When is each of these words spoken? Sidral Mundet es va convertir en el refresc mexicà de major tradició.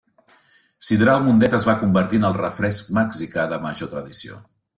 Sidral 0.87 1.21
Mundet 1.25 1.57
es 1.57 1.67
va 1.71 1.75
convertir 1.83 2.21
en 2.21 2.25
el 2.31 2.39
refresc 2.41 2.91
mexicà 3.01 3.47
de 3.53 3.61
major 3.69 3.93
tradició. 3.95 4.43